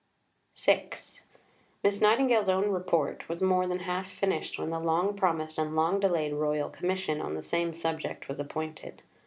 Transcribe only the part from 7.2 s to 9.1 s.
on the same subject was appointed.